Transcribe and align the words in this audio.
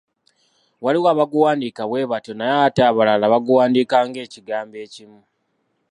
Waliwo 0.83 1.07
abaguwandiika 1.13 1.81
bwe 1.89 2.09
batyo, 2.11 2.33
naye 2.35 2.55
ate 2.67 2.81
abalala, 2.89 3.25
baguwandiika 3.33 3.97
ng'ekigambo 4.07 4.75
ekimu. 4.85 5.19